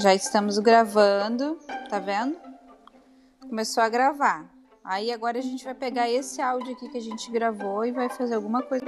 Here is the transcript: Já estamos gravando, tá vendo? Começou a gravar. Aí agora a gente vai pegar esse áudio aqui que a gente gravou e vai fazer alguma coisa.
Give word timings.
Já 0.00 0.14
estamos 0.14 0.58
gravando, 0.58 1.58
tá 1.90 1.98
vendo? 1.98 2.34
Começou 3.38 3.82
a 3.82 3.88
gravar. 3.90 4.48
Aí 4.82 5.12
agora 5.12 5.38
a 5.38 5.42
gente 5.42 5.62
vai 5.62 5.74
pegar 5.74 6.08
esse 6.08 6.40
áudio 6.40 6.72
aqui 6.72 6.88
que 6.88 6.96
a 6.96 7.02
gente 7.02 7.30
gravou 7.30 7.84
e 7.84 7.92
vai 7.92 8.08
fazer 8.08 8.34
alguma 8.34 8.62
coisa. 8.62 8.86